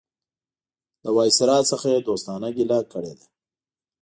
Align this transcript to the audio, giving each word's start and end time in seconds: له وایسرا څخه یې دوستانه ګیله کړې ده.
له 1.03 1.09
وایسرا 1.17 1.57
څخه 1.71 1.87
یې 1.93 1.99
دوستانه 2.07 2.49
ګیله 2.57 2.79
کړې 2.91 3.13
ده. 3.19 3.25